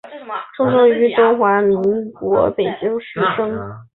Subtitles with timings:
[0.57, 3.55] 出生于中华民国北京市生。